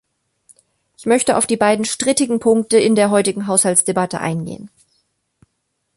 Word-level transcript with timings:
Ich 0.97 1.05
möchte 1.05 1.37
auf 1.37 1.45
die 1.45 1.57
beiden 1.57 1.85
strittigen 1.85 2.39
Punkte 2.39 2.79
in 2.79 2.95
der 2.95 3.11
heutigen 3.11 3.45
Haushaltsdebatte 3.45 4.19
eingehen. 4.19 4.71